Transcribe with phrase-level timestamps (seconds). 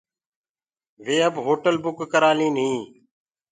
[1.05, 2.79] وي اب هوٽل بُڪ ڪرآلين هين۔